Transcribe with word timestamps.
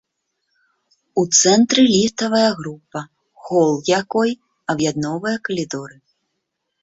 У 1.21 1.23
цэнтры 1.41 1.81
ліфтавая 1.91 2.47
група, 2.61 3.01
хол 3.47 3.73
якой 4.01 4.31
аб'ядноўвае 4.75 5.37
калідоры. 5.49 5.95